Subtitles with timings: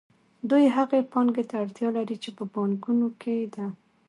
[0.49, 3.65] دوی هغې پانګې ته اړتیا لري چې په بانکونو کې ده